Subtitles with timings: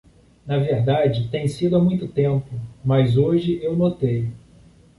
[0.47, 2.49] Na verdade, tem sido há muito tempo,
[2.83, 4.31] mas hoje eu notei.